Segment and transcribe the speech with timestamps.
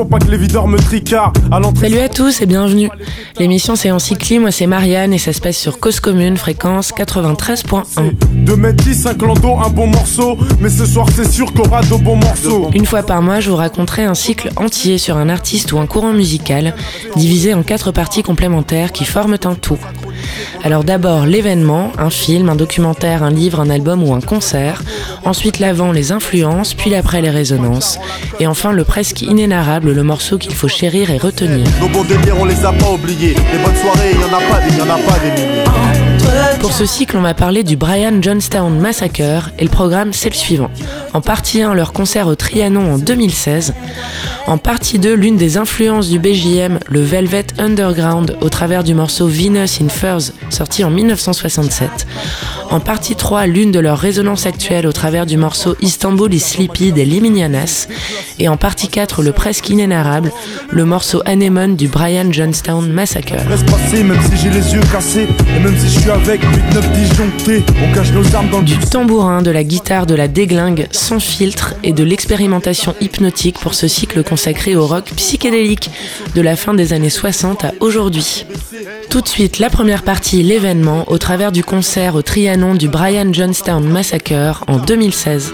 [0.00, 1.36] pour pas que les videurs me tricardent.
[1.52, 2.88] À Salut à tous et bienvenue.
[3.38, 6.90] L'émission c'est en cycli, moi c'est Marianne et ça se passe sur Cause Commune, fréquence
[6.94, 8.44] 93.1.
[8.46, 11.82] De mettre 10, un clando, un bon morceau, mais ce soir c'est sûr qu'on aura
[11.82, 12.70] de bons morceaux.
[12.72, 15.86] Une fois par mois, je vous raconterai un cycle entier sur un artiste ou un
[15.86, 16.74] courant musical,
[17.16, 19.78] divisé en quatre parties complémentaires qui forment un tout.
[20.62, 24.82] Alors d'abord l'événement, un film, un documentaire, un livre, un album ou un concert.
[25.24, 27.98] Ensuite l'avant, les influences, puis l'après, les résonances.
[28.38, 31.66] Et enfin le presque inénarrable, le morceau qu'il faut chérir et retenir.
[31.80, 33.34] Nos bons délires, on les a pas oubliés.
[33.52, 35.99] Les bonnes soirées, en en a pas des milliers.
[36.60, 40.34] Pour ce cycle, on va parler du Brian Johnstown Massacre et le programme c'est le
[40.34, 40.70] suivant.
[41.12, 43.74] En partie 1, leur concert au Trianon en 2016.
[44.46, 49.26] En partie 2, l'une des influences du BJM, le Velvet Underground, au travers du morceau
[49.26, 52.06] Venus in Furs, sorti en 1967.
[52.70, 56.92] En partie 3, l'une de leurs résonances actuelles au travers du morceau Istanbul is Sleepy
[56.92, 57.88] des Liminianas.
[58.38, 60.30] Et en partie 4, le presque inénarrable,
[60.70, 63.34] le morceau Anemone du Brian Johnstown Massacre.
[66.22, 70.28] Avec 8-9 disjonctés, on cache nos armes dans Du tambourin, de la guitare, de la
[70.28, 75.90] déglingue, sans filtre et de l'expérimentation hypnotique pour ce cycle consacré au rock psychédélique
[76.34, 78.46] de la fin des années 60 à aujourd'hui.
[79.08, 83.32] Tout de suite, la première partie, l'événement, au travers du concert au Trianon du Brian
[83.32, 85.52] Johnstown Massacre en 2016.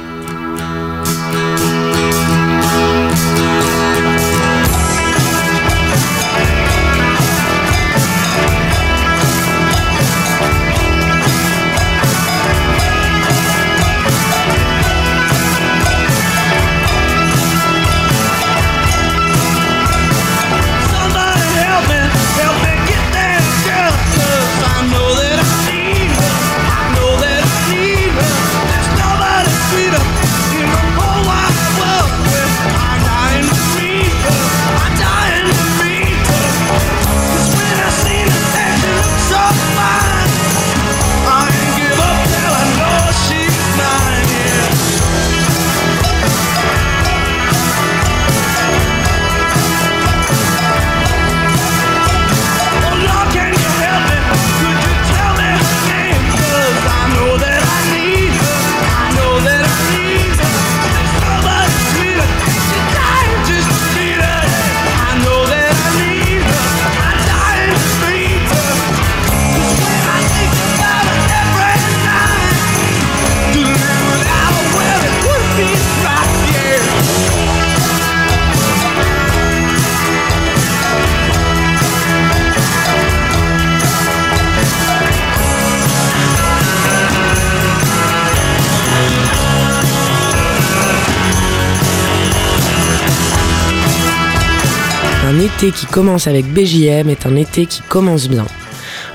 [95.70, 98.46] Qui commence avec BJM est un été qui commence bien.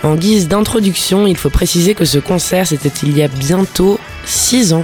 [0.03, 4.73] En guise d'introduction, il faut préciser que ce concert c'était il y a bientôt 6
[4.73, 4.83] ans.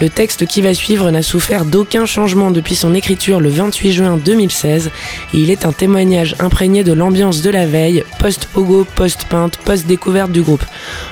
[0.00, 4.16] Le texte qui va suivre n'a souffert d'aucun changement depuis son écriture le 28 juin
[4.16, 4.90] 2016
[5.34, 10.42] et il est un témoignage imprégné de l'ambiance de la veille, post-pogo, post-peinte, post-découverte du
[10.42, 10.64] groupe.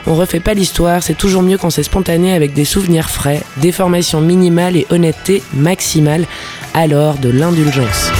[0.07, 4.21] On refait pas l'histoire, c'est toujours mieux quand c'est spontané avec des souvenirs frais, déformation
[4.21, 6.27] minimale et honnêteté maximale,
[6.75, 8.11] alors de l'indulgence.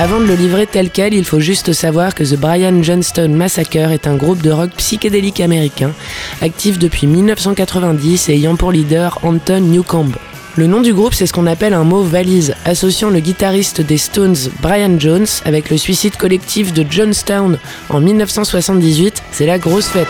[0.00, 3.90] Avant de le livrer tel quel, il faut juste savoir que The Brian Johnston Massacre
[3.90, 5.92] est un groupe de rock psychédélique américain,
[6.40, 10.12] actif depuis 1990 et ayant pour leader Anton Newcomb.
[10.54, 13.98] Le nom du groupe, c'est ce qu'on appelle un mot valise, associant le guitariste des
[13.98, 19.24] Stones, Brian Jones, avec le suicide collectif de Johnstown en 1978.
[19.32, 20.06] C'est la grosse fête.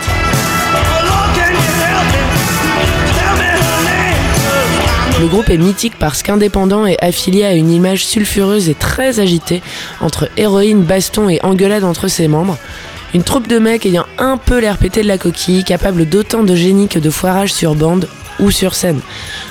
[5.19, 9.61] Le groupe est mythique parce qu'indépendant et affilié à une image sulfureuse et très agitée
[9.99, 12.57] entre héroïne, baston et engueulade entre ses membres.
[13.13, 16.55] Une troupe de mecs ayant un peu l'air pété de la coquille, capable d'autant de
[16.55, 18.07] génie que de foirage sur bande
[18.39, 19.01] ou sur scène.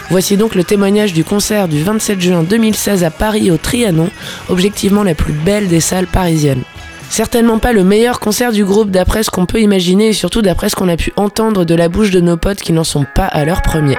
[0.09, 4.09] Voici donc le témoignage du concert du 27 juin 2016 à Paris au Trianon,
[4.49, 6.63] objectivement la plus belle des salles parisiennes.
[7.11, 10.71] Certainement pas le meilleur concert du groupe d'après ce qu'on peut imaginer et surtout d'après
[10.71, 13.27] ce qu'on a pu entendre de la bouche de nos potes qui n'en sont pas
[13.27, 13.97] à leur premier.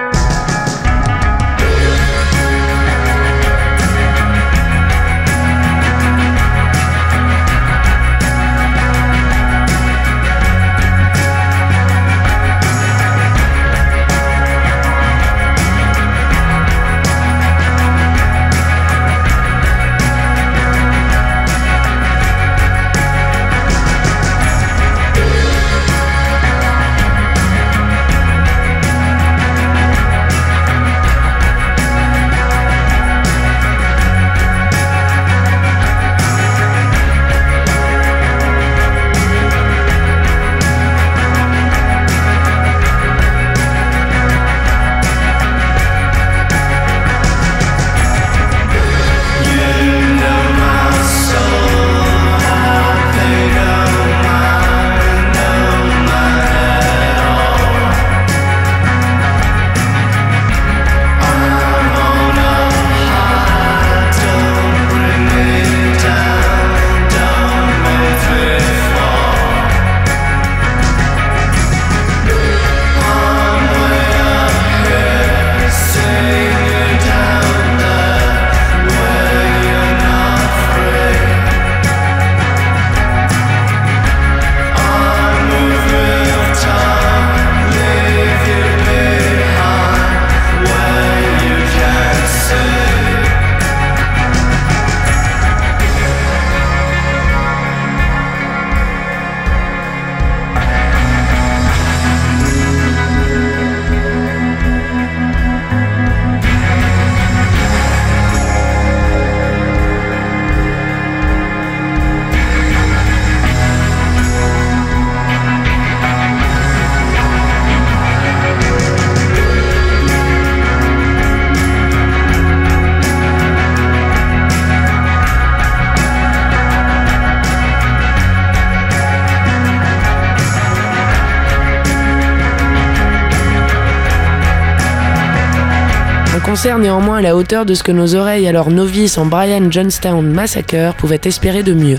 [137.20, 141.20] À la hauteur de ce que nos oreilles, alors novices en Brian Johnstown Massacre, pouvaient
[141.24, 141.98] espérer de mieux.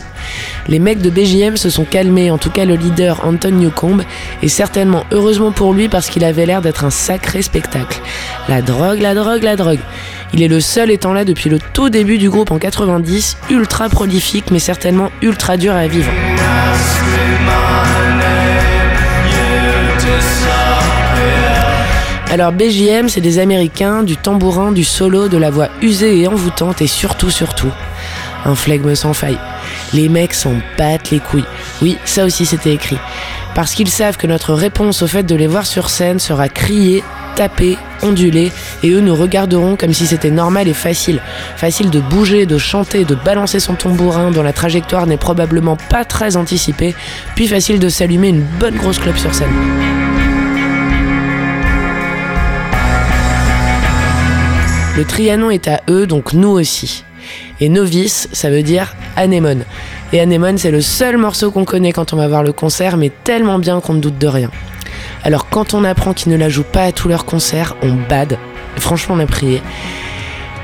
[0.68, 4.00] Les mecs de BJM se sont calmés, en tout cas le leader Anton Newcomb,
[4.41, 8.01] et certainement heureusement pour lui parce qu'il avait l'air d'être un sacré spectacle.
[8.50, 9.79] La drogue, la drogue, la drogue.
[10.33, 13.89] Il est le seul étant là depuis le tout début du groupe en 90, ultra
[13.89, 16.12] prolifique mais certainement ultra dur à vivre.
[22.31, 26.81] Alors BJM, c'est des Américains, du tambourin, du solo, de la voix usée et envoûtante
[26.81, 27.68] et surtout, surtout,
[28.45, 29.38] un flegme sans faille.
[29.94, 31.44] Les mecs s'en battent les couilles.
[31.81, 32.98] Oui, ça aussi c'était écrit.
[33.54, 37.04] Parce qu'ils savent que notre réponse au fait de les voir sur scène sera crier,
[37.36, 41.22] taper, onduler, et eux nous regarderont comme si c'était normal et facile.
[41.57, 46.06] Facile de bouger, de chanter, de balancer son tambourin dont la trajectoire n'est probablement pas
[46.06, 46.95] très anticipée,
[47.36, 50.00] puis facile de s'allumer une bonne grosse clope sur scène.
[55.01, 57.03] Le Trianon est à eux, donc nous aussi.
[57.59, 59.65] Et novice, ça veut dire anémone.
[60.13, 63.12] Et anémone, c'est le seul morceau qu'on connaît quand on va voir le concert, mais
[63.24, 64.51] tellement bien qu'on ne doute de rien.
[65.24, 68.38] Alors quand on apprend qu'ils ne la jouent pas à tous leurs concerts, on bade.
[68.75, 69.63] Franchement, on a prié.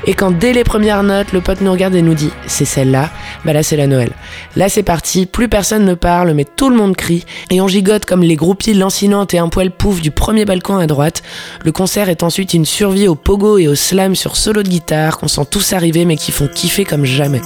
[0.08, 3.10] Et quand dès les premières notes, le pote nous regarde et nous dit c'est celle-là,
[3.44, 4.12] bah là c'est la Noël.
[4.56, 8.06] Là c'est parti, plus personne ne parle, mais tout le monde crie, et on gigote
[8.06, 11.24] comme les groupies lancinantes et un poil pouf du premier balcon à droite.
[11.64, 15.18] Le concert est ensuite une survie au pogo et au slam sur solo de guitare
[15.18, 17.42] qu'on sent tous arriver mais qui font kiffer comme jamais.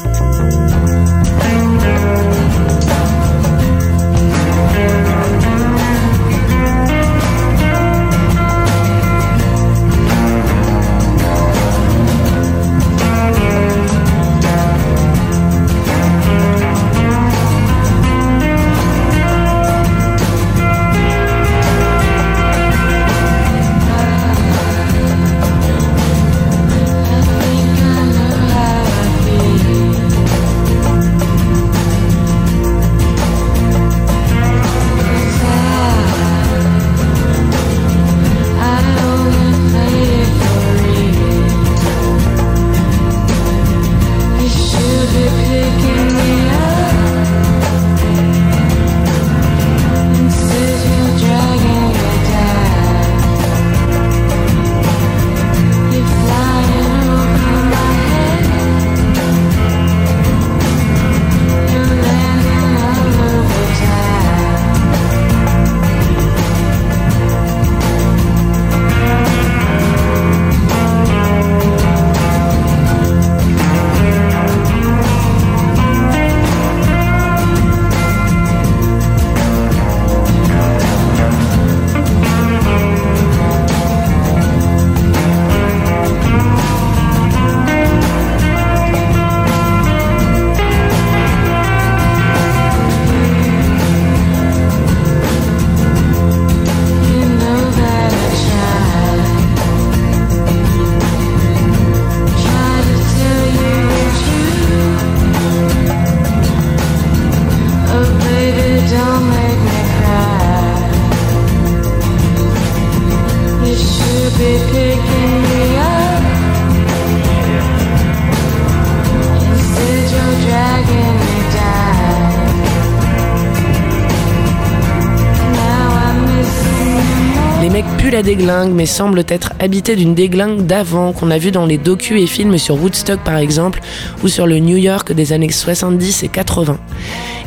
[128.23, 132.27] Déglingue, mais semble être habité d'une déglingue d'avant qu'on a vu dans les docus et
[132.27, 133.81] films sur Woodstock par exemple,
[134.23, 136.77] ou sur le New York des années 70 et 80.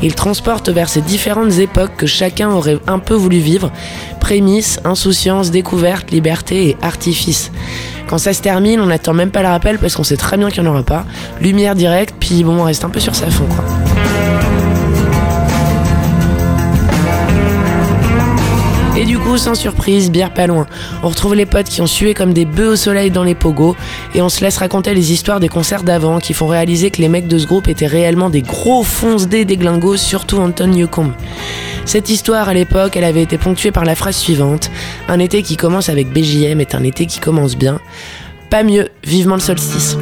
[0.02, 3.70] Il transporte vers ces différentes époques que chacun aurait un peu voulu vivre,
[4.20, 7.50] prémices, insouciance, découverte, liberté et artifice.
[8.08, 10.50] Quand ça se termine, on n'attend même pas le rappel parce qu'on sait très bien
[10.50, 11.04] qu'il n'y en aura pas.
[11.40, 13.46] Lumière directe, puis bon, on reste un peu sur sa fond.
[19.24, 20.66] Coup, sans surprise, bière pas loin.
[21.02, 23.74] On retrouve les potes qui ont sué comme des bœufs au soleil dans les pogos
[24.14, 27.08] et on se laisse raconter les histoires des concerts d'avant qui font réaliser que les
[27.08, 31.12] mecs de ce groupe étaient réellement des gros fonce-dés déglingos, surtout Anton Newcomb.
[31.86, 34.70] Cette histoire, à l'époque, elle avait été ponctuée par la phrase suivante
[35.08, 37.80] Un été qui commence avec BJM est un été qui commence bien.
[38.50, 39.96] Pas mieux, vivement le solstice.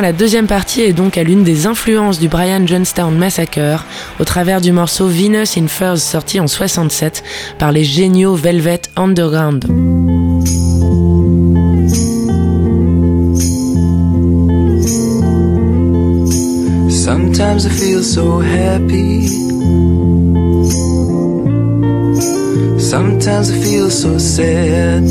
[0.00, 3.84] La deuxième partie et donc à l'une des influences du Brian Johnstown Massacre
[4.18, 7.22] au travers du morceau Venus in Furs sorti en 67
[7.58, 9.64] par les géniaux Velvet Underground.
[16.90, 19.28] Sometimes feel so happy.
[22.78, 25.04] Sometimes feel so sad.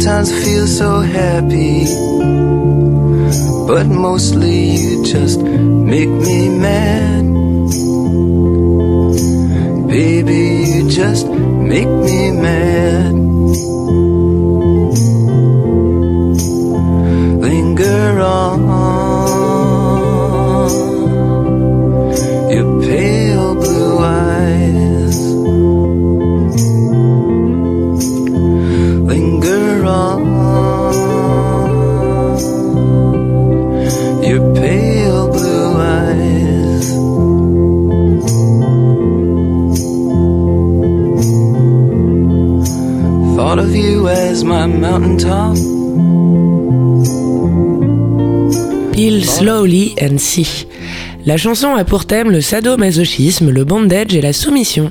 [0.00, 1.84] Sometimes I feel so happy.
[3.66, 7.24] But mostly you just make me mad.
[9.88, 12.07] Baby, you just make me
[49.22, 50.66] Slowly and See.
[51.24, 54.90] La chanson a pour thème le sadomasochisme, le bondage et la soumission.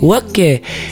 [0.00, 0.40] Ok,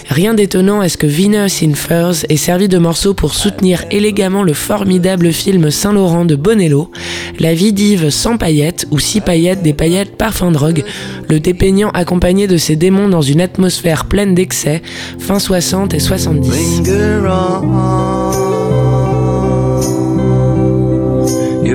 [0.09, 4.43] rien d'étonnant à ce que Venus in Furs ait servi de morceau pour soutenir élégamment
[4.43, 6.91] le formidable film Saint-Laurent de Bonello,
[7.39, 10.85] la vie d'Yves sans paillettes ou six paillettes des paillettes parfum drogue,
[11.29, 14.83] le dépeignant accompagné de ses démons dans une atmosphère pleine d'excès,
[15.19, 16.83] fin 60 et 70.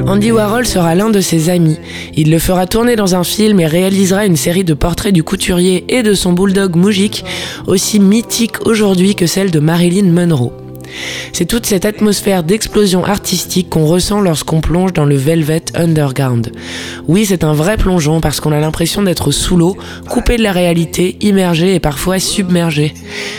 [0.08, 1.78] Andy Warhol sera l'un de ses amis.
[2.16, 5.84] Il le fera tourner dans un film et réalisera une série de portraits du couturier
[5.90, 7.26] et de son bulldog Moujik,
[7.66, 10.65] aussi mythique aujourd'hui que celle de Marilyn Monroe.
[11.34, 16.52] C'est toute cette atmosphère d'explosion artistique qu'on ressent lorsqu'on plonge dans le Velvet Underground.
[17.08, 19.76] Oui, c'est un vrai plongeon parce qu'on a l'impression d'être sous l'eau,
[20.10, 22.94] coupé de la réalité, immergé et parfois submergé.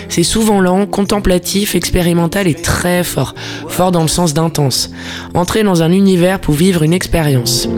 [0.09, 3.35] C'est souvent lent, contemplatif, expérimental et très fort.
[3.69, 4.91] Fort dans le sens d'intense.
[5.35, 7.69] Entrer dans un univers pour vivre une expérience.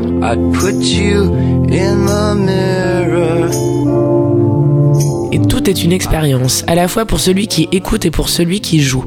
[5.31, 8.61] Et tout est une expérience, à la fois pour celui qui écoute et pour celui
[8.61, 9.05] qui joue.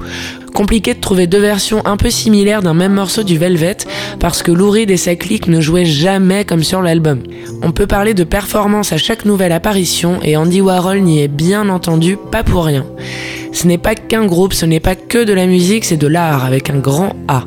[0.54, 3.78] Compliqué de trouver deux versions un peu similaires d'un même morceau du Velvet
[4.20, 7.24] parce que Lou Reed et sa clique ne jouaient jamais comme sur l'album.
[7.64, 11.70] On peut parler de performance à chaque nouvelle apparition et Andy Warhol n'y est bien
[11.70, 12.86] entendu pas pour rien.
[13.54, 16.46] Ce n'est pas qu'un groupe, ce n'est pas que de la musique, c'est de l'art
[16.46, 17.44] avec un grand A.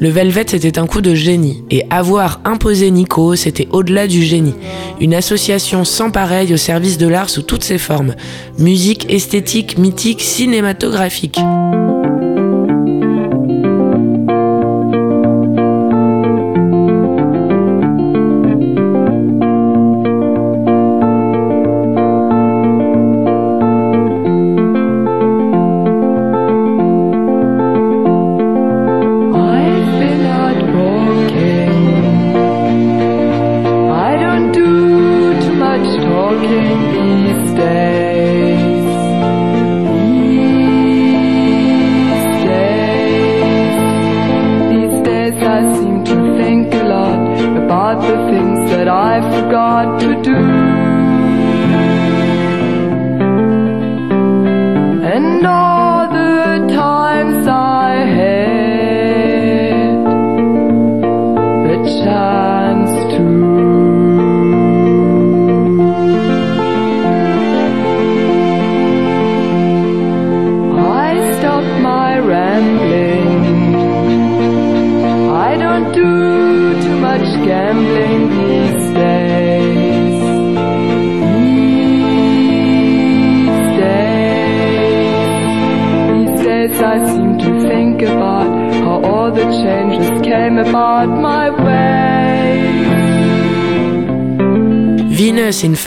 [0.00, 4.54] Le Velvet c'était un coup de génie et avoir imposé Nico c'était au-delà du génie.
[5.00, 8.14] Une association sans pareil au service de l'art sous toutes ses formes.
[8.58, 11.40] Musique, esthétique, mythique, cinématographique.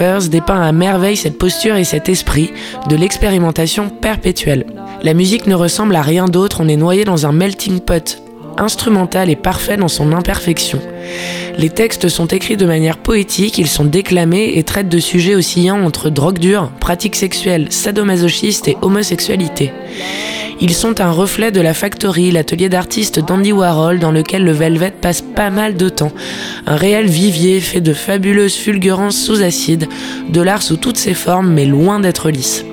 [0.02, 2.52] Dépeint à merveille cette posture et cet esprit
[2.90, 4.66] de l'expérimentation perpétuelle.
[5.04, 8.20] La musique ne ressemble à rien d'autre, on est noyé dans un melting pot
[8.58, 10.80] instrumental et parfait dans son imperfection.
[11.60, 15.84] Les textes sont écrits de manière poétique, ils sont déclamés et traitent de sujets oscillant
[15.84, 19.72] entre drogue dure, pratiques sexuelles, sadomasochistes et homosexualité.
[20.64, 24.92] Ils sont un reflet de la Factory, l'atelier d'artistes d'Andy Warhol dans lequel le Velvet
[24.92, 26.12] passe pas mal de temps.
[26.68, 29.88] Un réel vivier fait de fabuleuses fulgurances sous acide,
[30.30, 32.64] de l'art sous toutes ses formes mais loin d'être lisse.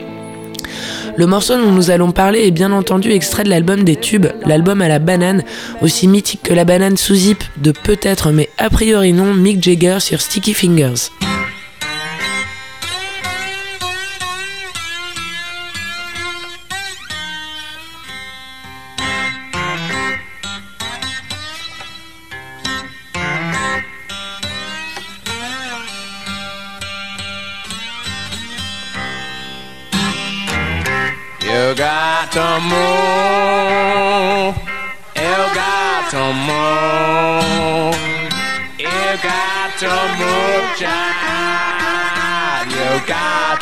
[1.17, 4.83] Le morceau dont nous allons parler est bien entendu extrait de l'album des tubes, l'album
[4.83, 5.43] à la banane,
[5.81, 10.01] aussi mythique que la banane sous zip de peut-être mais a priori non Mick Jagger
[10.01, 11.11] sur Sticky Fingers.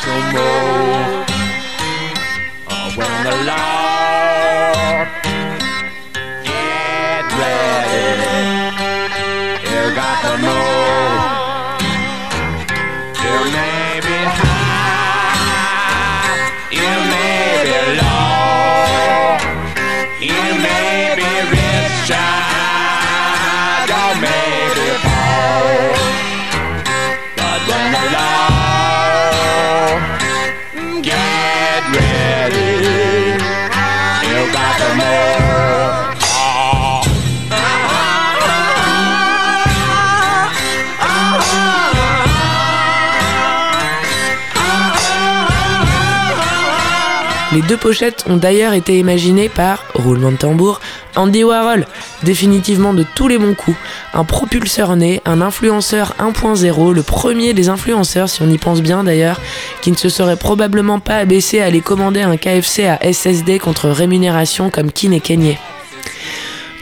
[0.06, 1.26] no more.
[2.70, 3.65] Oh, when the light.
[47.56, 50.78] Les deux pochettes ont d'ailleurs été imaginées par, roulement de tambour,
[51.14, 51.86] Andy Warhol,
[52.22, 53.78] définitivement de tous les bons coups,
[54.12, 59.04] un propulseur né, un influenceur 1.0, le premier des influenceurs si on y pense bien
[59.04, 59.40] d'ailleurs,
[59.80, 63.88] qui ne se serait probablement pas abaissé à aller commander un KFC à SSD contre
[63.88, 65.58] rémunération comme Kin et Kenyé.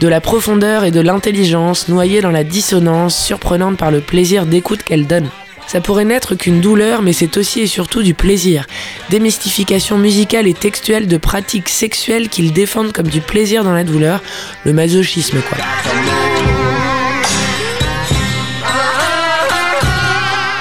[0.01, 4.83] De la profondeur et de l'intelligence noyées dans la dissonance surprenante par le plaisir d'écoute
[4.83, 5.29] qu'elle donne.
[5.67, 8.65] Ça pourrait n'être qu'une douleur, mais c'est aussi et surtout du plaisir.
[9.09, 14.21] Démystification musicale et textuelle de pratiques sexuelles qu'ils défendent comme du plaisir dans la douleur,
[14.63, 15.57] le masochisme quoi.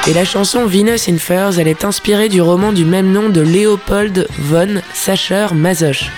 [0.07, 3.41] Et la chanson Venus in Furs, elle est inspirée du roman du même nom de
[3.41, 6.11] Leopold von Sacher-Masoch.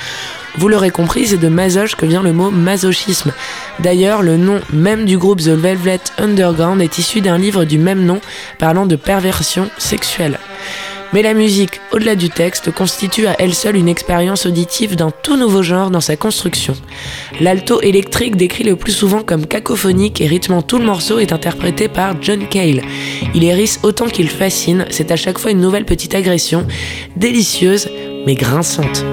[0.58, 3.32] Vous l'aurez compris, c'est de masoch que vient le mot masochisme.
[3.80, 8.04] D'ailleurs, le nom même du groupe The Velvet Underground est issu d'un livre du même
[8.04, 8.20] nom
[8.58, 10.38] parlant de perversion sexuelle.
[11.12, 15.36] Mais la musique, au-delà du texte, constitue à elle seule une expérience auditive d'un tout
[15.36, 16.74] nouveau genre dans sa construction.
[17.40, 21.88] L'alto électrique décrit le plus souvent comme cacophonique et rythmant tout le morceau est interprété
[21.88, 22.82] par John Cale.
[23.34, 26.66] Il hérisse autant qu'il fascine, c'est à chaque fois une nouvelle petite agression,
[27.16, 27.88] délicieuse
[28.26, 29.04] mais grinçante.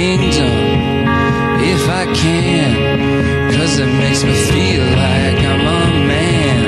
[0.00, 0.56] Kingdom
[1.74, 2.70] if I can.
[3.54, 5.82] Cause it makes me feel like I'm a
[6.12, 6.60] man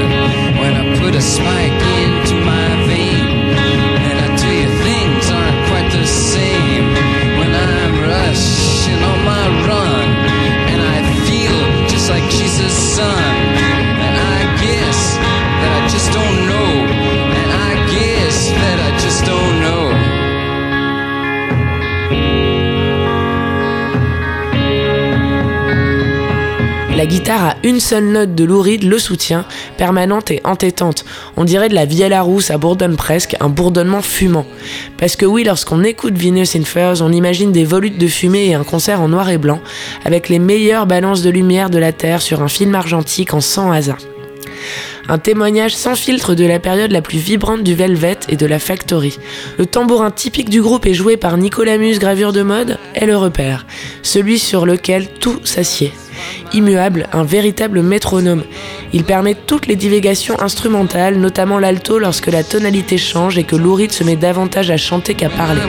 [0.61, 1.82] when I put a spike
[27.03, 29.45] La guitare a une seule note de Lou Reed le soutient,
[29.77, 31.05] permanente et entêtante.
[31.37, 34.47] On dirait de la vielle à roue, ça bourdonne presque, un bourdonnement fumant.
[34.99, 38.55] Parce que oui, lorsqu'on écoute Venus in Furs, on imagine des volutes de fumée et
[38.55, 39.59] un concert en noir et blanc,
[40.05, 43.73] avec les meilleures balances de lumière de la Terre sur un film argentique en 100
[43.73, 43.99] hasard.
[45.09, 48.59] Un témoignage sans filtre de la période la plus vibrante du Velvet et de la
[48.59, 49.19] Factory.
[49.59, 53.17] Le tambourin typique du groupe est joué par Nicolas Muse, gravure de mode, est le
[53.17, 53.67] repère.
[54.03, 55.93] Celui sur lequel tout s'assied.
[56.53, 58.45] Immuable, un véritable métronome.
[58.93, 63.75] Il permet toutes les divagations instrumentales, notamment l'alto lorsque la tonalité change et que Lou
[63.75, 65.63] Reed se met davantage à chanter qu'à parler.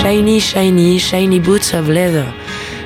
[0.00, 2.26] Shiny, shiny, shiny boots of leather.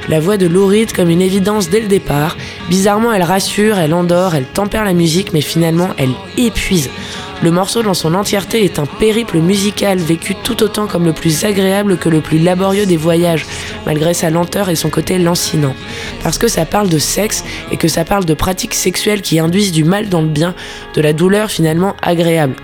[0.08, 2.36] La voix de Lou Reed comme une évidence dès le départ.
[2.68, 6.90] Bizarrement, elle rassure, elle endort, elle tempère la musique, mais finalement, elle épuise.
[7.42, 11.44] Le morceau dans son entièreté est un périple musical vécu tout autant comme le plus
[11.44, 13.46] agréable que le plus laborieux des voyages,
[13.86, 15.74] malgré sa lenteur et son côté lancinant.
[16.22, 19.72] Parce que ça parle de sexe et que ça parle de pratiques sexuelles qui induisent
[19.72, 20.54] du mal dans le bien,
[20.94, 22.56] de la douleur finalement agréable.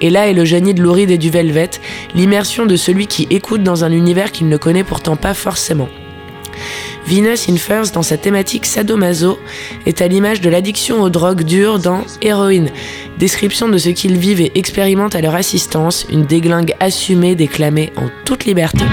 [0.00, 1.70] Et là est le génie de Louride et du Velvet,
[2.14, 5.88] l'immersion de celui qui écoute dans un univers qu'il ne connaît pourtant pas forcément.
[7.08, 9.38] Venus in Furs, dans sa thématique sadomaso,
[9.86, 12.68] est à l'image de l'addiction aux drogues dures dans Héroïne,
[13.18, 18.08] description de ce qu'ils vivent et expérimentent à leur assistance, une déglingue assumée, déclamée en
[18.26, 18.84] toute liberté.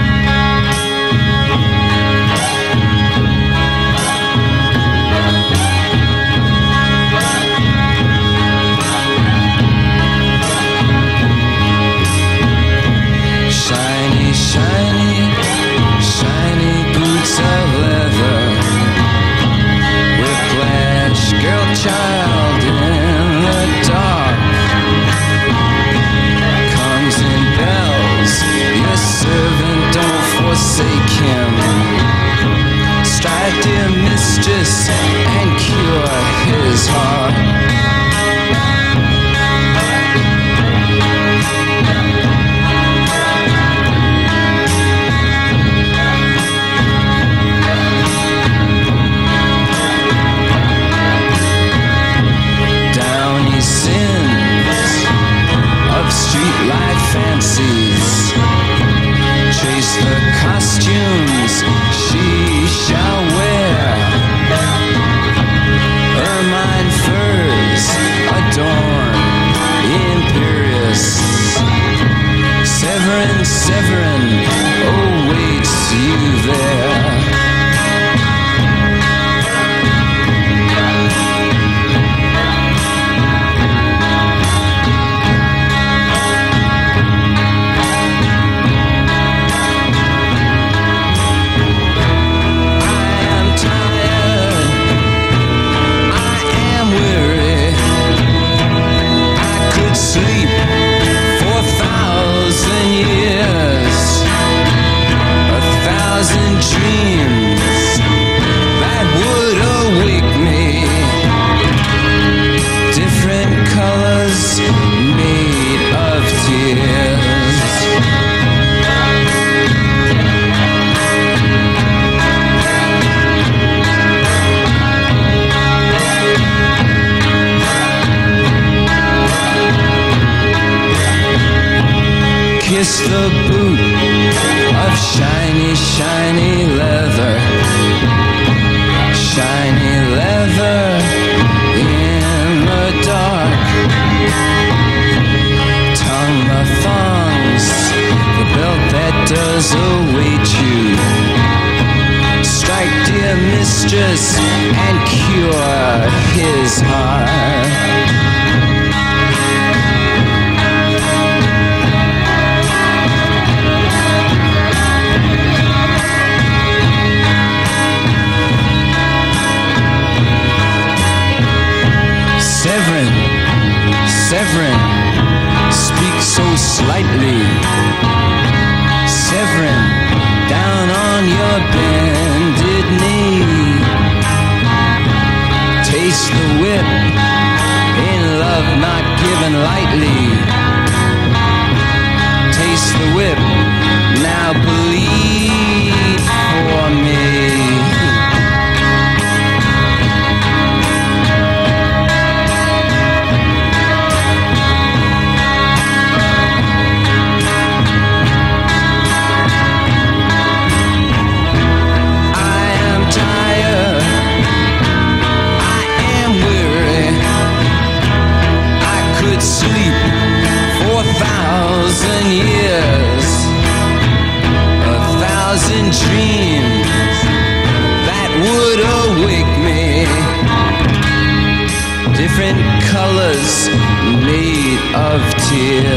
[235.48, 235.95] Shiny,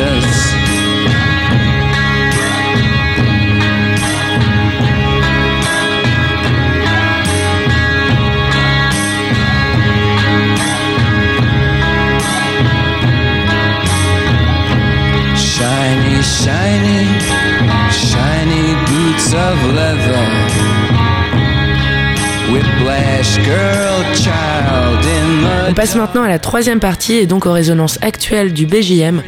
[25.79, 29.23] passe maintenant à la troisième partie et donc aux résonances actuelles du BJM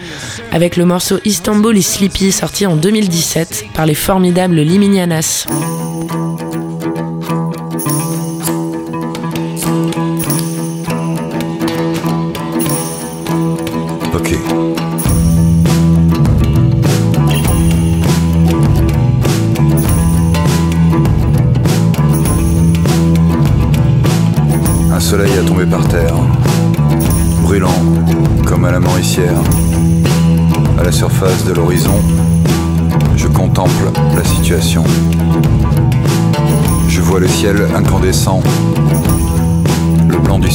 [0.52, 5.46] avec le morceau Istanbul is Sleepy sorti en 2017 par les formidables Liminianas.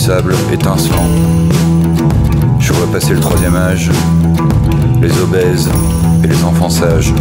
[0.06, 1.08] Sable étincelant.
[2.60, 3.90] Je vois passer le troisième âge,
[5.02, 5.68] les obèses
[6.22, 7.12] et les enfants sages.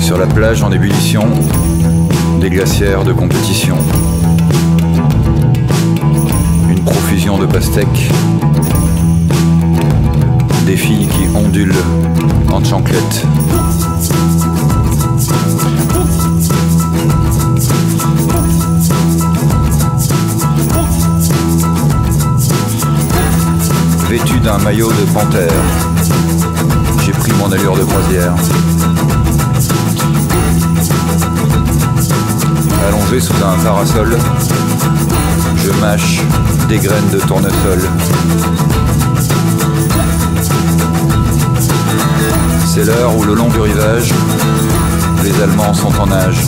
[0.00, 1.28] Sur la plage en ébullition,
[2.40, 3.76] des glacières de compétition.
[6.68, 8.10] Une profusion de pastèques.
[10.66, 11.84] Des filles qui ondulent
[12.50, 13.24] en chanclettes.
[24.16, 25.52] Vêtu d'un maillot de panthère,
[27.04, 28.34] j'ai pris mon allure de croisière.
[32.88, 34.16] allongé sous un parasol,
[35.62, 36.22] je mâche
[36.66, 37.80] des graines de tournesol.
[42.64, 44.14] C'est l'heure où le long du rivage,
[45.24, 46.38] les Allemands sont en nage.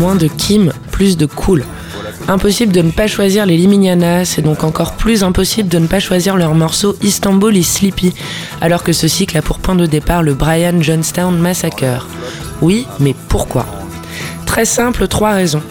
[0.00, 1.62] Moins de Kim, plus de cool.
[2.28, 6.00] Impossible de ne pas choisir les Liminianas, c'est donc encore plus impossible de ne pas
[6.00, 8.12] choisir leur morceau Istanbul is Sleepy,
[8.60, 12.08] alors que ce cycle a pour point de départ le Brian Johnstown Massacre.
[12.60, 13.64] Oui, mais pourquoi?
[14.44, 15.62] Très simple, trois raisons.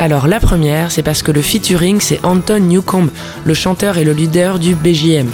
[0.00, 3.08] Alors la première, c'est parce que le featuring, c'est Anton Newcomb,
[3.44, 5.30] le chanteur et le leader du BJM.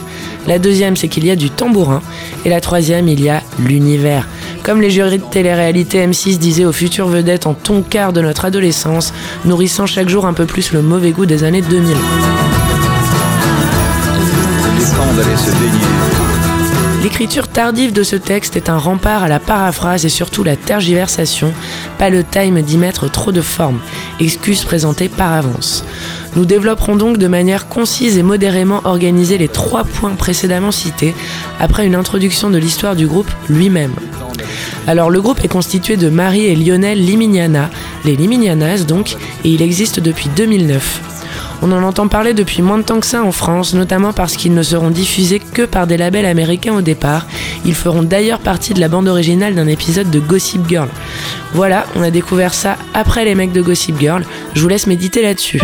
[0.46, 2.02] La deuxième, c'est qu'il y a du tambourin.
[2.44, 4.28] Et la troisième, il y a l'univers.
[4.68, 8.44] Comme les jurys de télé-réalité M6 disaient aux futures vedettes en ton quart de notre
[8.44, 9.14] adolescence,
[9.46, 11.96] nourrissant chaque jour un peu plus le mauvais goût des années 2000.
[17.02, 21.54] L'écriture tardive de ce texte est un rempart à la paraphrase et surtout la tergiversation,
[21.96, 23.78] pas le time d'y mettre trop de forme,
[24.20, 25.82] excuse présentée par avance.
[26.36, 31.14] Nous développerons donc de manière concise et modérément organisée les trois points précédemment cités,
[31.58, 33.94] après une introduction de l'histoire du groupe lui-même.
[34.88, 37.68] Alors le groupe est constitué de Marie et Lionel Liminiana,
[38.06, 41.02] les Liminianas donc, et il existe depuis 2009.
[41.60, 44.54] On en entend parler depuis moins de temps que ça en France, notamment parce qu'ils
[44.54, 47.26] ne seront diffusés que par des labels américains au départ.
[47.66, 50.88] Ils feront d'ailleurs partie de la bande originale d'un épisode de Gossip Girl.
[51.52, 54.24] Voilà, on a découvert ça après les mecs de Gossip Girl.
[54.54, 55.60] Je vous laisse méditer là-dessus.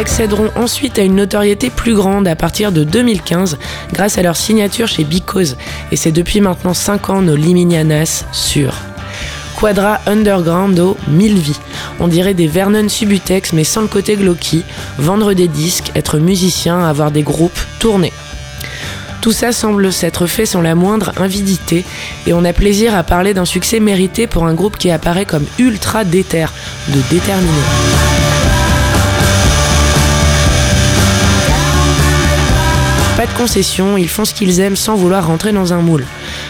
[0.00, 3.58] Accéderont ensuite à une notoriété plus grande à partir de 2015
[3.92, 5.58] grâce à leur signature chez Because
[5.92, 8.76] et c'est depuis maintenant 5 ans nos Liminianas sûrs.
[9.58, 11.60] Quadra Undergroundo, 1000 vies.
[12.00, 14.64] On dirait des Vernon Subutex mais sans le côté glauqui,
[14.96, 18.12] vendre des disques, être musicien, avoir des groupes, tourner.
[19.20, 21.84] Tout ça semble s'être fait sans la moindre invidité
[22.26, 25.44] et on a plaisir à parler d'un succès mérité pour un groupe qui apparaît comme
[25.58, 26.46] ultra déter,
[26.88, 28.09] de déterminé.
[33.16, 36.06] Pas de concession, ils font ce qu'ils aiment sans vouloir rentrer dans un moule.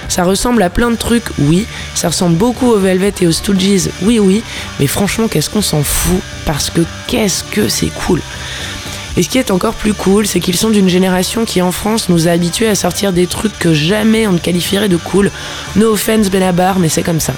[0.09, 1.67] Ça ressemble à plein de trucs, oui.
[1.95, 4.45] Ça ressemble beaucoup aux Velvet et aux Stooges, oui, oui.
[4.79, 6.21] Mais franchement, qu'est-ce qu'on s'en fout?
[6.47, 8.21] Parce que qu'est-ce que c'est cool
[9.17, 12.09] et ce qui est encore plus cool, c'est qu'ils sont d'une génération qui en France
[12.09, 15.33] nous a habitués à sortir des trucs que jamais on ne qualifierait de cool.
[15.75, 17.35] No offense Benabar, mais c'est comme ça.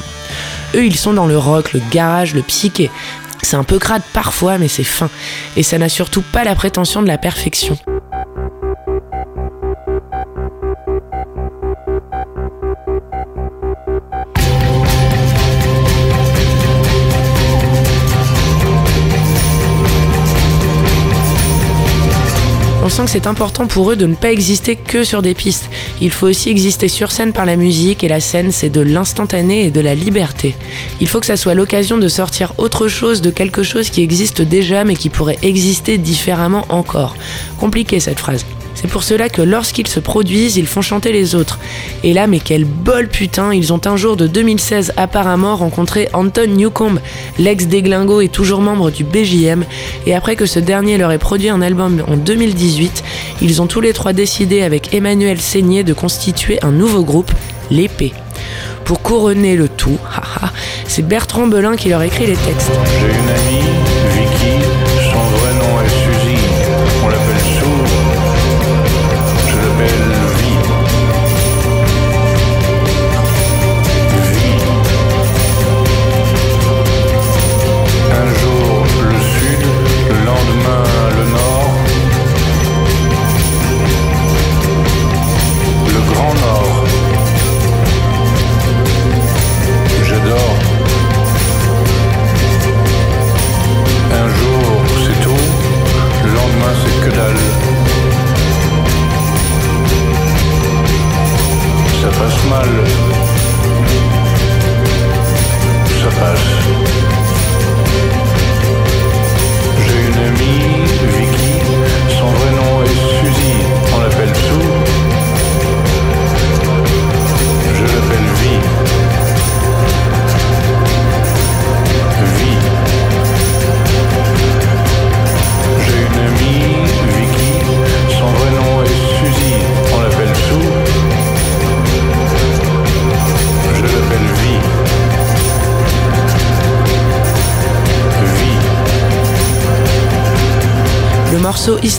[0.75, 2.91] Eux, ils sont dans le rock, le garage, le psyché.
[3.43, 5.11] C'est un peu crade parfois, mais c'est fin.
[5.57, 7.77] Et ça n'a surtout pas la prétention de la perfection.
[22.85, 25.71] On sent que c'est important pour eux de ne pas exister que sur des pistes.
[26.01, 29.67] Il faut aussi exister sur scène par la musique et la scène c'est de l'instantané
[29.67, 30.57] et de la liberté.
[31.01, 34.43] Il faut que ça soit l'occasion de sortir autre chose de quelque chose qui existe
[34.43, 37.15] déjà mais qui pourrait exister différemment encore.
[37.61, 38.45] Compliqué cette phrase.
[38.75, 41.59] C'est pour cela que lorsqu'ils se produisent, ils font chanter les autres.
[42.03, 46.49] Et là, mais quel bol putain, ils ont un jour de 2016 apparemment rencontré Anton
[46.49, 46.99] Newcomb,
[47.39, 49.65] l'ex déglingo et toujours membre du BJM,
[50.07, 53.05] et après que ce dernier leur ait produit un album en 2018,
[53.41, 57.31] ils ont tous les trois décidé avec Emmanuel Seigné de constituer un nouveau groupe,
[57.71, 58.13] l'épée.
[58.85, 59.99] Pour couronner le tout,
[60.87, 62.71] c'est Bertrand Belin qui leur écrit les textes.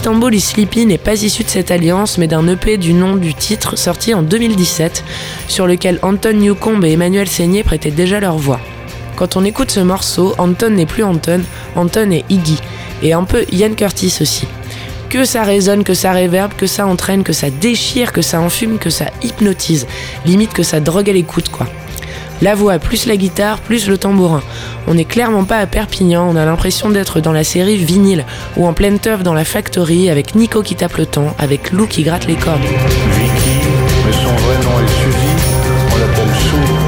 [0.04, 3.32] Istanbul is Sleepy n'est pas issu de cette alliance, mais d'un EP du nom du
[3.32, 5.02] titre sorti en 2017,
[5.48, 8.60] sur lequel Anton Newcomb et Emmanuel Seigné prêtaient déjà leur voix.
[9.16, 11.40] Quand on écoute ce morceau, Anton n'est plus Anton,
[11.74, 12.58] Anton est Iggy,
[13.02, 14.46] et un peu Ian Curtis aussi.
[15.08, 18.76] Que ça résonne, que ça réverbe, que ça entraîne, que ça déchire, que ça enfume,
[18.76, 19.86] que ça hypnotise.
[20.26, 21.66] Limite que ça drogue à l'écoute, quoi.
[22.42, 24.42] La voix, plus la guitare, plus le tambourin.
[24.86, 28.26] On n'est clairement pas à Perpignan, on a l'impression d'être dans la série Vinyle,
[28.56, 31.86] ou en pleine teuf dans la factory, avec Nico qui tape le temps, avec Lou
[31.86, 32.60] qui gratte les cordes.
[32.60, 33.68] Vicky,
[34.06, 35.32] mais son vrai nom est Suzy,
[35.92, 36.84] on l'appelle Sue.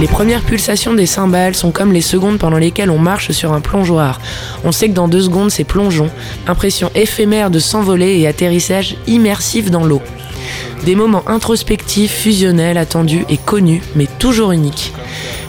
[0.00, 3.62] Les premières pulsations des cymbales sont comme les secondes pendant lesquelles on marche sur un
[3.62, 4.20] plongeoir.
[4.62, 6.10] On sait que dans deux secondes c'est plongeon,
[6.46, 10.02] impression éphémère de s'envoler et atterrissage immersif dans l'eau.
[10.84, 14.92] Des moments introspectifs, fusionnels, attendus et connus, mais toujours uniques.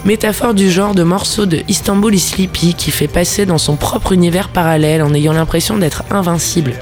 [0.05, 2.47] Métaphore du genre de morceau de Istanbul is
[2.77, 6.73] qui fait passer dans son propre univers parallèle en ayant l'impression d'être invincible.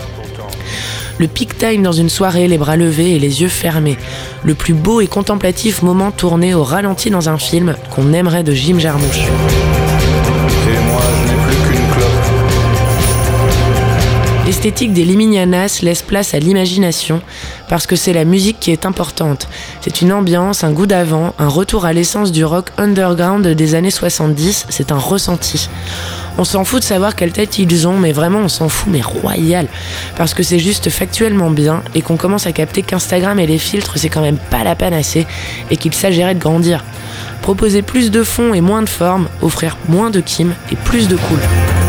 [1.17, 3.97] Le peak time dans une soirée, les bras levés et les yeux fermés.
[4.43, 8.53] Le plus beau et contemplatif moment tourné au ralenti dans un film qu'on aimerait de
[8.53, 9.21] Jim Jarmusch.
[14.65, 17.21] L'esthétique des Liminianas laisse place à l'imagination
[17.69, 19.47] parce que c'est la musique qui est importante.
[19.81, 23.91] C'est une ambiance, un goût d'avant, un retour à l'essence du rock underground des années
[23.91, 25.69] 70, c'est un ressenti.
[26.39, 29.01] On s'en fout de savoir quelle tête ils ont, mais vraiment on s'en fout, mais
[29.01, 29.67] royal.
[30.17, 33.99] Parce que c'est juste factuellement bien et qu'on commence à capter qu'Instagram et les filtres
[33.99, 35.27] c'est quand même pas la panacée
[35.69, 36.83] et qu'il s'agirait de grandir.
[37.43, 41.17] Proposer plus de fond et moins de forme, offrir moins de kim et plus de
[41.17, 41.84] cool.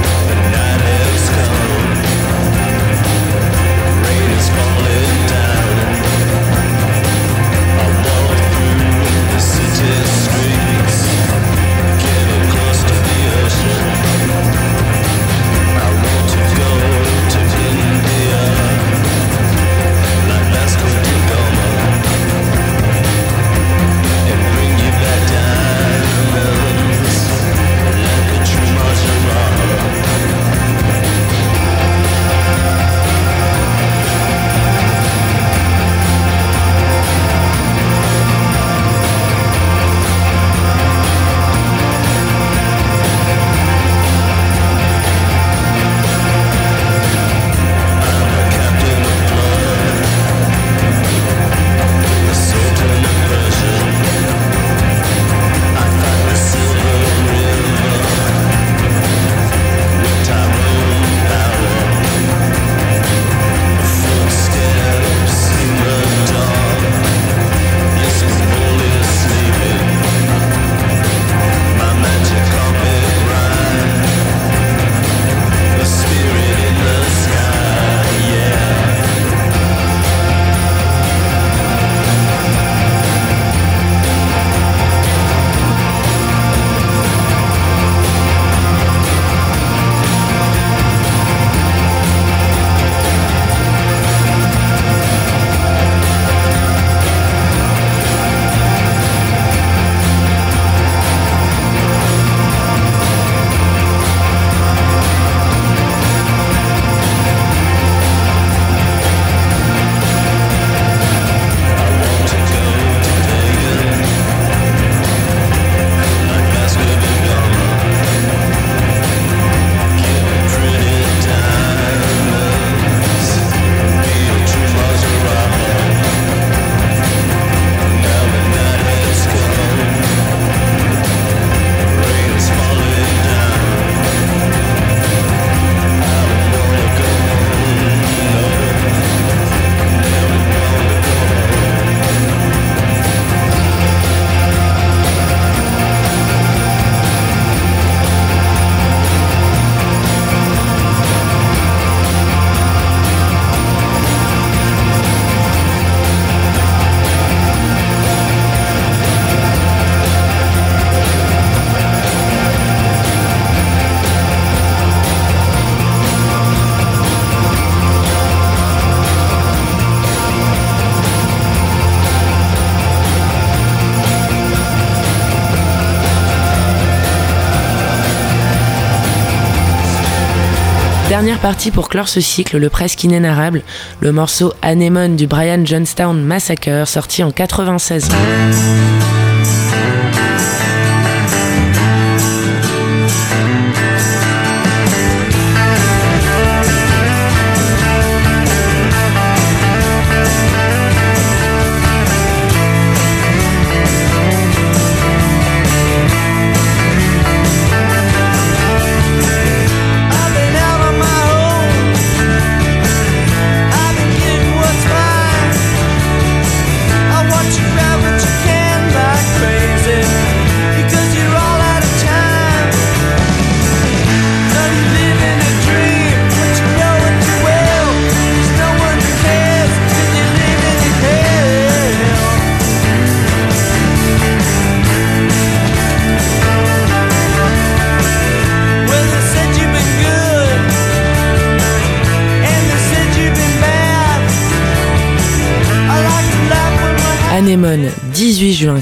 [181.17, 183.63] Dernière partie pour clore ce cycle, le presque inénarrable,
[184.01, 188.11] le morceau Anemone du Brian Johnstown Massacre, sorti en 96.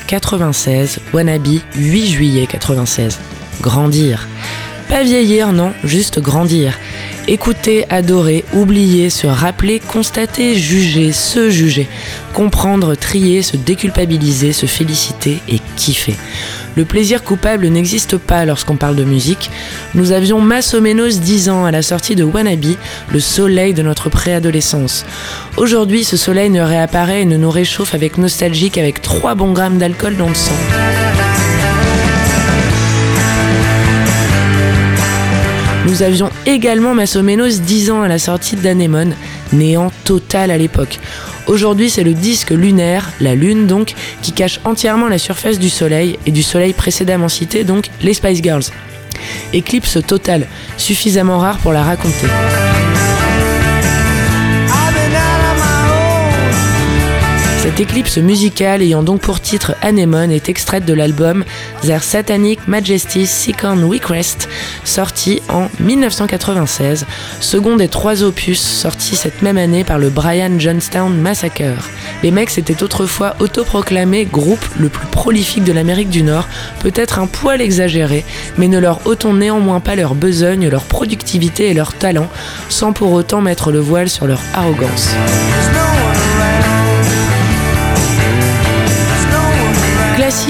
[0.06, 3.18] 96, Wannabe, 8 juillet 96.
[3.60, 4.28] Grandir.
[4.88, 6.78] Pas vieillir, non, juste grandir.
[7.26, 11.88] Écouter, adorer, oublier, se rappeler, constater, juger, se juger.
[12.34, 16.16] Comprendre, trier, se déculpabiliser, se féliciter et kiffer.
[16.76, 19.50] Le plaisir coupable n'existe pas lorsqu'on parle de musique.
[19.94, 22.76] Nous avions Massomenos 10 ans à la sortie de Wannabe,
[23.12, 25.06] le soleil de notre préadolescence.
[25.56, 29.78] Aujourd'hui, ce soleil ne réapparaît et ne nous réchauffe avec nostalgie qu'avec 3 bons grammes
[29.78, 30.52] d'alcool dans le sang.
[35.86, 39.14] Nous avions également Massomenos 10 ans à la sortie d'Anémone,
[39.52, 40.98] néant total à l'époque.
[41.46, 46.18] Aujourd'hui, c'est le disque lunaire, la Lune donc, qui cache entièrement la surface du Soleil
[46.24, 48.64] et du Soleil précédemment cité, donc les Spice Girls.
[49.52, 50.46] Éclipse totale,
[50.78, 52.28] suffisamment rare pour la raconter.
[57.74, 61.44] Cette éclipse musicale ayant donc pour titre Anemone est extraite de l'album
[61.82, 64.48] Their Satanic Majesty's Second Request,
[64.84, 67.04] sorti en 1996,
[67.40, 71.90] second des trois opus sortis cette même année par le Brian Johnstown Massacre.
[72.22, 76.46] Les mecs s'étaient autrefois autoproclamés groupe le plus prolifique de l'Amérique du Nord,
[76.78, 78.24] peut-être un poil exagéré,
[78.56, 82.28] mais ne leur ôtons néanmoins pas leur besogne, leur productivité et leur talent,
[82.68, 85.08] sans pour autant mettre le voile sur leur arrogance.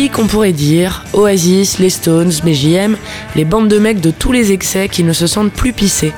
[0.05, 2.99] Classique, on pourrait dire, Oasis, les Stones, BJM,
[3.37, 6.13] les bandes de mecs de tous les excès qui ne se sentent plus pissés.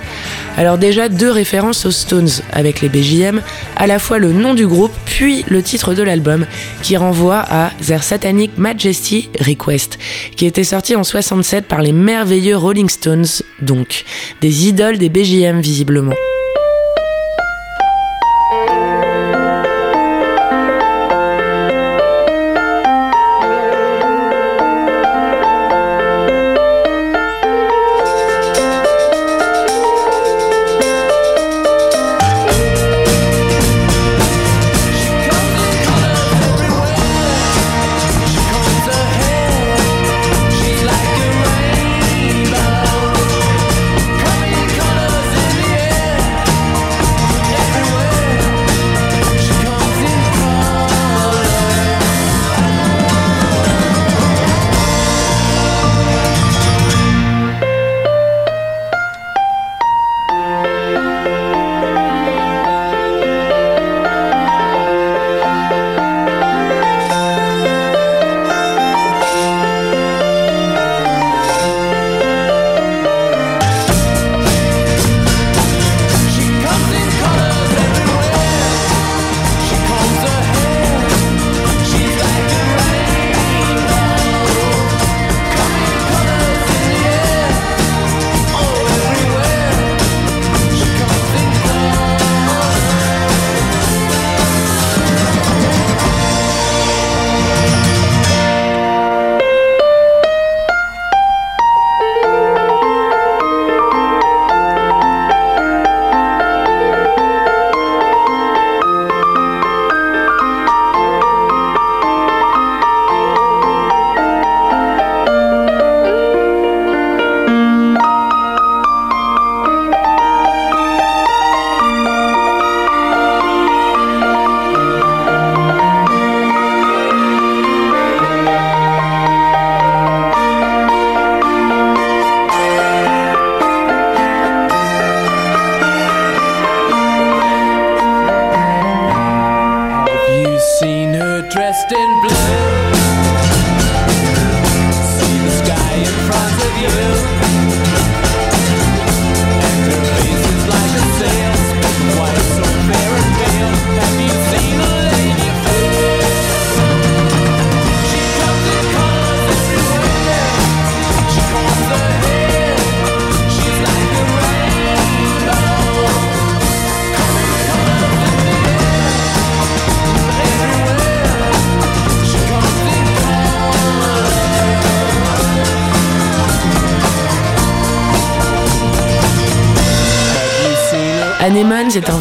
[0.57, 3.41] Alors déjà deux références aux Stones avec les BJM,
[3.77, 6.47] à la fois le nom du groupe puis le titre de l'album
[6.83, 10.01] qui renvoie à Their Satanic Majesty Request
[10.35, 13.27] qui était sorti en 67 par les merveilleux Rolling Stones
[13.63, 14.05] donc,
[14.41, 16.15] des idoles des BJM visiblement.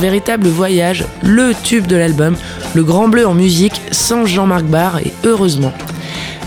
[0.06, 2.36] Véritable voyage, le tube de l'album,
[2.76, 5.74] le grand bleu en musique, sans Jean-Marc Barr, et heureusement.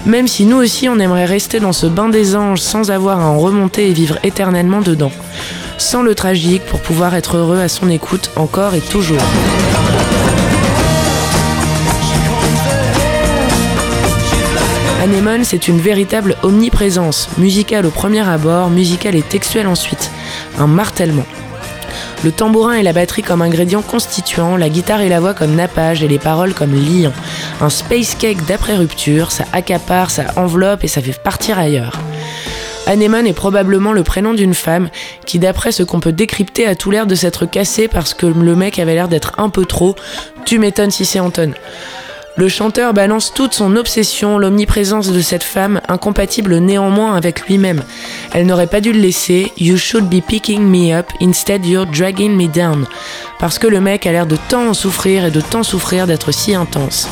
[0.07, 3.25] Même si nous aussi on aimerait rester dans ce bain des anges sans avoir à
[3.25, 5.11] en remonter et vivre éternellement dedans.
[5.77, 9.19] Sans le tragique pour pouvoir être heureux à son écoute encore et toujours.
[15.03, 20.13] Anemone, c'est une véritable omniprésence, musicale au premier abord, musicale et textuelle ensuite.
[20.61, 21.27] Un martèlement.
[22.25, 26.03] Le tambourin et la batterie comme ingrédients constituants, la guitare et la voix comme nappage
[26.03, 27.13] et les paroles comme liant.
[27.61, 31.99] Un space cake d'après rupture, ça accapare, ça enveloppe et ça fait partir ailleurs.
[32.87, 34.89] Anemone est probablement le prénom d'une femme
[35.27, 38.57] qui, d'après ce qu'on peut décrypter, a tout l'air de s'être cassée parce que le
[38.57, 39.95] mec avait l'air d'être un peu trop.
[40.45, 41.53] Tu m'étonnes si c'est Anton.
[42.39, 47.83] Le chanteur balance toute son obsession, l'omniprésence de cette femme, incompatible néanmoins avec lui-même.
[48.33, 49.53] Elle n'aurait pas dû le laisser.
[49.59, 52.87] You should be picking me up, instead you're dragging me down.
[53.41, 56.31] Parce que le mec a l'air de tant en souffrir et de tant souffrir d'être
[56.31, 57.09] si intense.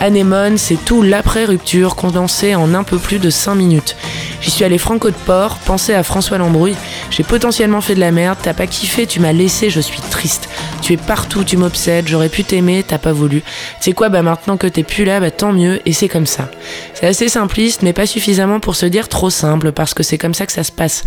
[0.00, 3.96] Anémone, c'est tout l'après-rupture condensé en un peu plus de 5 minutes.
[4.40, 6.76] J'y suis allé franco de port, pensé à François Lambrouille.
[7.10, 10.48] J'ai potentiellement fait de la merde, t'as pas kiffé, tu m'as laissé, je suis triste.
[10.86, 13.42] Tu es partout, tu m'obsèdes, j'aurais pu t'aimer, t'as pas voulu.
[13.80, 16.48] Sais quoi, bah maintenant que t'es plus là, bah tant mieux, et c'est comme ça.
[16.94, 20.32] C'est assez simpliste, mais pas suffisamment pour se dire trop simple, parce que c'est comme
[20.32, 21.02] ça que ça se passe.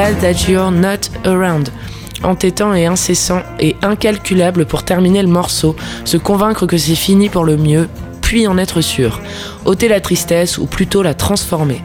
[0.00, 1.68] That you're not around.
[2.22, 5.76] Entêtant et incessant et incalculable pour terminer le morceau,
[6.06, 7.86] se convaincre que c'est fini pour le mieux,
[8.22, 9.20] puis en être sûr.
[9.66, 11.82] ôter la tristesse ou plutôt la transformer.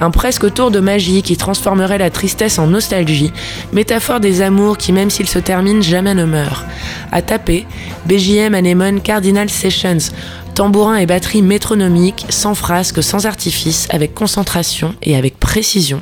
[0.00, 3.32] Un presque tour de magie qui transformerait la tristesse en nostalgie,
[3.72, 6.64] métaphore des amours qui même s'ils se terminent jamais ne meurent.
[7.10, 7.66] À taper,
[8.06, 10.12] BJM Anemone Cardinal Sessions,
[10.54, 16.00] tambourin et batterie métronomique, sans frasque, sans artifice, avec concentration et avec précision.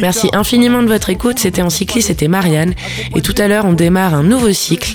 [0.00, 1.38] Merci infiniment de votre écoute.
[1.38, 2.74] C'était en cycliste, c'était Marianne.
[3.14, 4.94] Et tout à l'heure, on démarre un nouveau cycle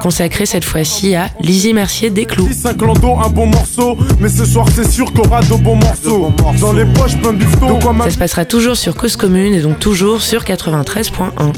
[0.00, 2.48] consacré cette fois-ci à Lizzie Mercier des Clous.
[2.52, 3.96] 5 lando, un bon morceau.
[4.20, 6.32] Mais ce soir, c'est sûr qu'on aura de bons morceaux.
[6.60, 7.74] Dans les poches, plein de bifton.
[7.78, 11.52] De quoi ma Ça se passera toujours sur Cause Commune et donc toujours sur 93.1.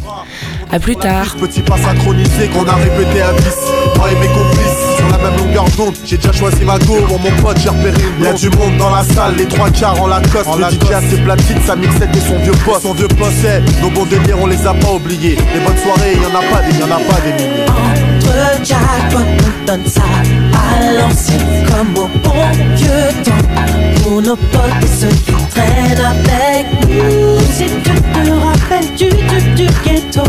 [0.71, 1.37] À plus tard.
[1.37, 3.43] Petit pas synchronisé qu'on a répété à 10
[5.31, 8.33] même longueur d'onde J'ai déjà choisi ma go, bon mon pote j'ai repéré une Y'a
[8.33, 11.61] du monde dans la salle, les trois quarts en Lacoste Le DJ a ses platines,
[11.67, 14.67] sa mixette et son vieux poste Son vieux poste, c'est nos bons délires on les
[14.67, 17.65] a pas oubliés Les bonnes soirées, y'en a pas des, y'en a pas des milliers
[17.69, 24.03] Entre jackpot, on donne ça à l'ancienne comme au bon vieux temps.
[24.03, 27.41] Pour nos potes et ceux qui traînent avec nous.
[27.53, 30.23] Si tu te rappelles du, du, du ghetto.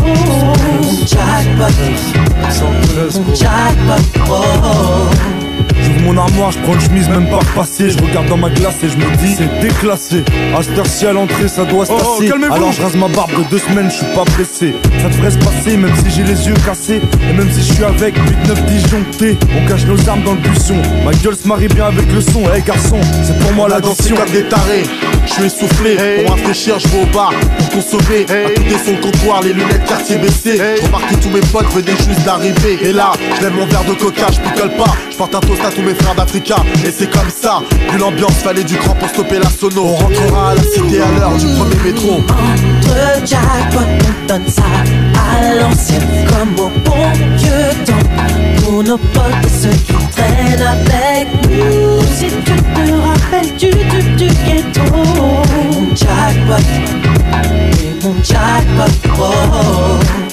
[1.06, 1.72] Jackpot,
[2.16, 2.27] oh.
[5.82, 7.90] J'ouvre mon armoire, je prends une chemise même pas repassée.
[7.90, 10.24] Je regarde dans ma glace et je me dis c'est déclassé.
[10.56, 12.30] À cette heure-ci à l'entrée, ça doit se Oh, tasser.
[12.30, 12.52] calmez-vous.
[12.54, 14.74] Alors je rase ma barbe de deux semaines, je suis pas pressé.
[15.02, 17.00] Ça devrait se passer, même si j'ai les yeux cassés.
[17.28, 19.38] Et même si je suis avec 8-9 disjonctés.
[19.56, 20.76] On cache nos armes dans le buisson.
[21.04, 22.42] Ma gueule se marie bien avec le son.
[22.56, 24.16] Eh garçon, c'est pour moi l'addition.
[24.16, 24.82] comme des tarés
[25.28, 29.42] Je suis essoufflé, pour rafraîchir je vais au bar Pour consommer, à côté son comptoir
[29.42, 32.78] Les lunettes quartier baissées Je remarque que tous mes potes venaient juste d'arriver.
[32.82, 34.92] Et là, je lève mon verre de coca, je picole pas.
[35.10, 36.56] Je porte un toast à tous mes frères d'Africa.
[36.84, 39.84] Et c'est comme ça, vu l'ambiance, fallait du cran pour stopper la sono.
[39.84, 42.14] On rentrera à la cité à l'heure du premier métro.
[42.14, 48.37] Entre on donne ça à l'ancienne comme au bon vieux temps.
[48.68, 52.02] Pour nos et ceux qui traînent avec nous.
[52.18, 54.82] Si tu te rappelles du, du, du ghetto.
[54.92, 56.62] Mon jackpot,
[57.80, 60.27] et mon jackpot, oh.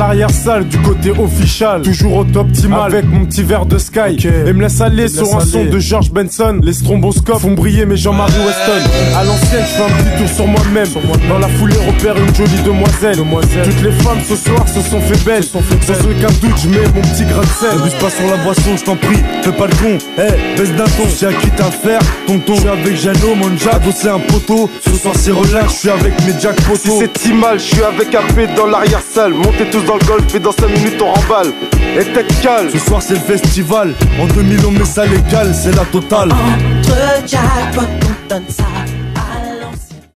[0.00, 4.16] L'arrière-salle du côté official, toujours au top optimal avec mon petit verre de Sky.
[4.46, 6.58] Et me laisse aller sur un son de George Benson.
[6.62, 8.82] Les stromboscopes font briller mes Jean-Marie Weston.
[9.14, 10.88] À l'ancienne, je fais un petit tour sur moi-même.
[11.28, 13.18] Dans la foulée, repère une jolie demoiselle.
[13.18, 15.44] Toutes les femmes ce soir se sont fait belles.
[15.44, 17.76] Sans aucun doute, je mets mon petit grain de sel.
[17.76, 19.98] N'abuse pas sur la boisson, je t'en prie, fais pas le con.
[20.16, 22.00] Eh, baisse d'un ton, j'ai acquis à faire.
[22.26, 24.70] Tonton, je suis avec Jano, mon Jack, un poteau.
[24.82, 27.00] Ce soir, c'est relax, je suis avec mes Jack Si poteaux.
[27.00, 30.38] c'est si mal, je suis avec AP dans l'arrière-salle Montez tous dans le golf et
[30.38, 31.52] dans 5 minutes on remballe.
[31.98, 32.70] Et tête calme.
[32.72, 36.30] Ce soir c'est le festival, en 2000 on met ça légal, c'est la totale.
[36.30, 38.64] Entre jackpot, on donne ça